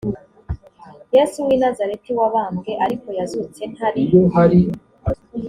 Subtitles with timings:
[1.15, 4.03] yesu w i nazareti wabambwe ariko yazutse ntari